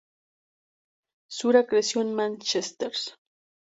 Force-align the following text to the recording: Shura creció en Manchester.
Shura 1.39 1.63
creció 1.67 2.01
en 2.01 2.11
Manchester. 2.15 2.91